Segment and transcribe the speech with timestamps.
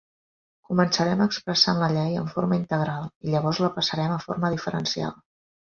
[0.69, 5.17] Començarem expressant la llei en forma integral, i llavors la passarem a forma diferencial.